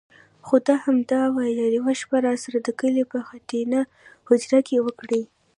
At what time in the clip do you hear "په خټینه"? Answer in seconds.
3.11-3.79